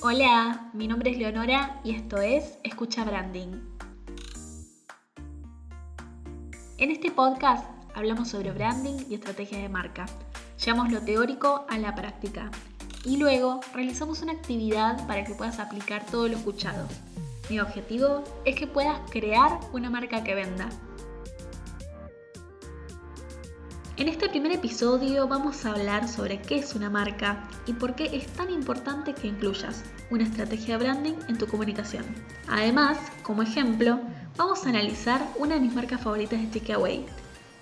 [0.00, 3.48] Hola, mi nombre es Leonora y esto es Escucha Branding.
[6.78, 7.66] En este podcast
[7.96, 10.06] hablamos sobre branding y estrategia de marca.
[10.64, 12.48] Llevamos lo teórico a la práctica
[13.04, 16.86] y luego realizamos una actividad para que puedas aplicar todo lo escuchado.
[17.50, 20.68] Mi objetivo es que puedas crear una marca que venda.
[23.98, 28.04] En este primer episodio vamos a hablar sobre qué es una marca y por qué
[28.16, 32.04] es tan importante que incluyas una estrategia de branding en tu comunicación.
[32.46, 33.98] Además, como ejemplo,
[34.36, 37.06] vamos a analizar una de mis marcas favoritas de takeaway,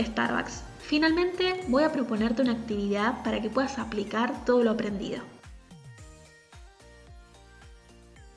[0.00, 0.64] Starbucks.
[0.80, 5.22] Finalmente, voy a proponerte una actividad para que puedas aplicar todo lo aprendido.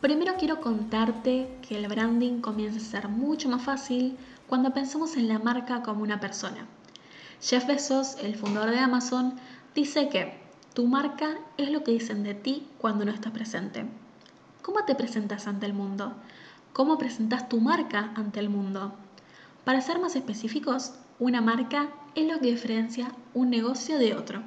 [0.02, 5.28] Primero quiero contarte que el branding comienza a ser mucho más fácil cuando pensamos en
[5.28, 6.68] la marca como una persona.
[7.40, 9.36] Jeff Bezos, el fundador de Amazon,
[9.76, 10.34] dice que
[10.74, 13.86] tu marca es lo que dicen de ti cuando no estás presente.
[14.64, 16.16] ¿Cómo te presentas ante el mundo?
[16.74, 18.96] ¿Cómo presentas tu marca ante el mundo?
[19.66, 24.42] Para ser más específicos, una marca es lo que diferencia un negocio de otro.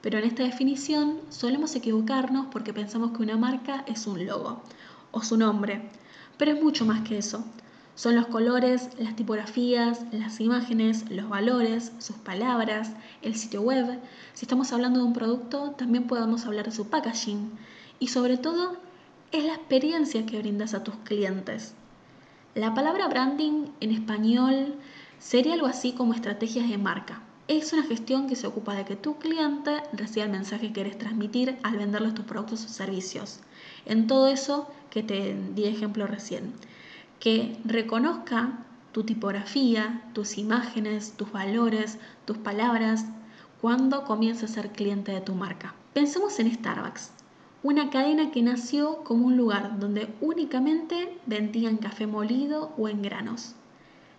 [0.00, 4.62] Pero en esta definición solemos equivocarnos porque pensamos que una marca es un logo
[5.10, 5.90] o su nombre.
[6.36, 7.44] Pero es mucho más que eso.
[7.98, 13.98] Son los colores, las tipografías, las imágenes, los valores, sus palabras, el sitio web.
[14.34, 17.50] Si estamos hablando de un producto, también podemos hablar de su packaging.
[17.98, 18.76] Y sobre todo,
[19.32, 21.74] es la experiencia que brindas a tus clientes.
[22.54, 24.76] La palabra branding en español
[25.18, 27.24] sería algo así como estrategias de marca.
[27.48, 30.98] Es una gestión que se ocupa de que tu cliente reciba el mensaje que quieres
[30.98, 33.40] transmitir al venderle tus productos o servicios.
[33.86, 36.52] En todo eso que te di ejemplo recién
[37.20, 43.06] que reconozca tu tipografía, tus imágenes, tus valores, tus palabras,
[43.60, 45.74] cuando comiences a ser cliente de tu marca.
[45.94, 47.10] Pensemos en Starbucks,
[47.62, 53.54] una cadena que nació como un lugar donde únicamente vendían café molido o en granos.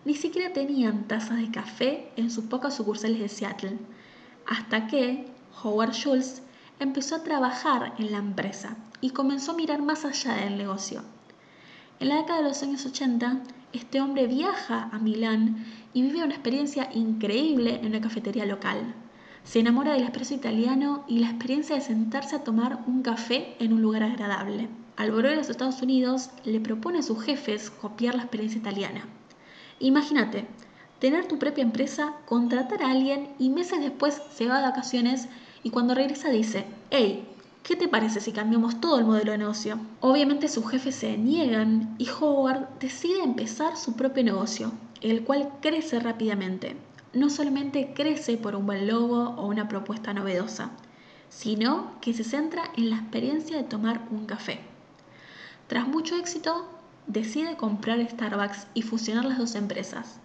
[0.03, 3.77] Ni siquiera tenían tazas de café en sus pocas sucursales de Seattle,
[4.45, 5.25] hasta que
[5.63, 6.41] Howard Schultz
[6.79, 11.01] empezó a trabajar en la empresa y comenzó a mirar más allá del negocio
[11.99, 13.41] en la década de los años 80,
[13.73, 18.95] este hombre viaja a Milán y vive una experiencia increíble en una cafetería local.
[19.43, 23.73] Se enamora del espresso italiano y la experiencia de sentarse a tomar un café en
[23.73, 24.69] un lugar agradable.
[24.95, 29.05] Al volver a los Estados Unidos, le propone a sus jefes copiar la experiencia italiana.
[29.79, 30.45] Imagínate,
[30.99, 35.27] tener tu propia empresa, contratar a alguien y meses después se va de vacaciones
[35.63, 37.27] y cuando regresa dice, hey,
[37.63, 39.79] ¿qué te parece si cambiamos todo el modelo de negocio?
[40.01, 44.71] Obviamente sus jefes se niegan y Howard decide empezar su propio negocio,
[45.01, 46.75] el cual crece rápidamente.
[47.13, 50.71] No solamente crece por un buen logo o una propuesta novedosa,
[51.29, 54.59] sino que se centra en la experiencia de tomar un café.
[55.67, 56.67] Tras mucho éxito,
[57.07, 60.19] decide comprar Starbucks y fusionar las dos empresas.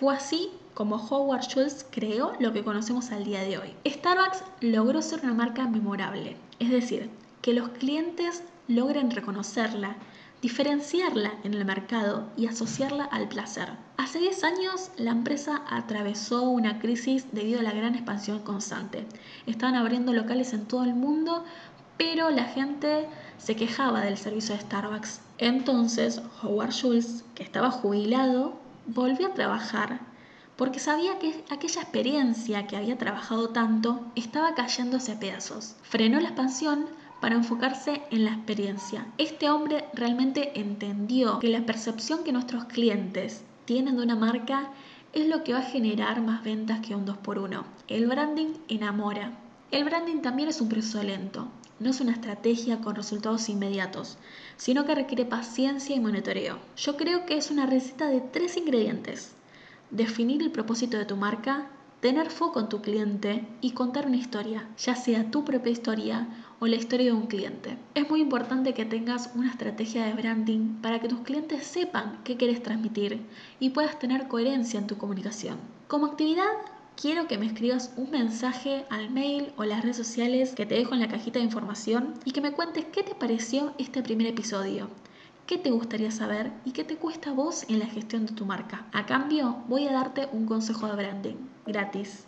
[0.00, 3.76] Fue así como Howard Schultz creó lo que conocemos al día de hoy.
[3.86, 7.10] Starbucks logró ser una marca memorable, es decir,
[7.42, 9.94] que los clientes logren reconocerla,
[10.42, 13.68] diferenciarla en el mercado y asociarla al placer.
[13.96, 19.06] Hace 10 años la empresa atravesó una crisis debido a la gran expansión constante.
[19.46, 21.44] Estaban abriendo locales en todo el mundo,
[21.98, 23.06] pero la gente
[23.38, 25.20] se quejaba del servicio de Starbucks.
[25.38, 30.00] Entonces Howard Schultz, que estaba jubilado, volvió a trabajar
[30.56, 35.76] porque sabía que aquella experiencia que había trabajado tanto estaba cayéndose a pedazos.
[35.82, 36.86] Frenó la expansión
[37.20, 39.06] para enfocarse en la experiencia.
[39.18, 44.70] Este hombre realmente entendió que la percepción que nuestros clientes tienen de una marca
[45.12, 47.62] es lo que va a generar más ventas que un 2x1.
[47.88, 49.32] El branding enamora.
[49.70, 51.48] El branding también es un proceso lento,
[51.80, 54.18] no es una estrategia con resultados inmediatos,
[54.56, 56.58] sino que requiere paciencia y monitoreo.
[56.76, 59.34] Yo creo que es una receta de tres ingredientes
[59.94, 61.68] definir el propósito de tu marca,
[62.00, 66.26] tener foco en tu cliente y contar una historia, ya sea tu propia historia
[66.58, 67.78] o la historia de un cliente.
[67.94, 72.36] Es muy importante que tengas una estrategia de branding para que tus clientes sepan qué
[72.36, 73.20] quieres transmitir
[73.60, 75.58] y puedas tener coherencia en tu comunicación.
[75.86, 76.52] Como actividad,
[77.00, 80.94] quiero que me escribas un mensaje al mail o las redes sociales que te dejo
[80.94, 84.88] en la cajita de información y que me cuentes qué te pareció este primer episodio
[85.46, 88.46] qué te gustaría saber y qué te cuesta a vos en la gestión de tu
[88.46, 88.86] marca.
[88.92, 91.36] A cambio, voy a darte un consejo de branding
[91.66, 92.26] gratis.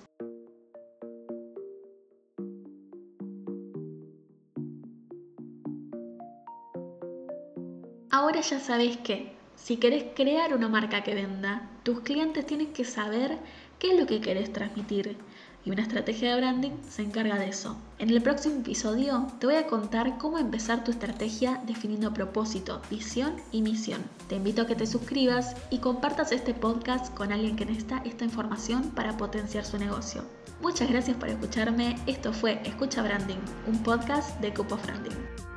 [8.10, 12.84] Ahora ya sabes que si querés crear una marca que venda, tus clientes tienen que
[12.84, 13.38] saber
[13.78, 15.16] qué es lo que querés transmitir
[15.66, 17.76] y una estrategia de branding se encarga de eso.
[17.98, 23.34] En el próximo episodio te voy a contar cómo empezar tu estrategia definiendo propósito, visión
[23.50, 24.00] y misión.
[24.28, 28.24] Te invito a que te suscribas y compartas este podcast con alguien que necesita esta
[28.24, 30.22] información para potenciar su negocio.
[30.62, 31.96] Muchas gracias por escucharme.
[32.06, 35.55] Esto fue Escucha Branding, un podcast de Cupo Branding.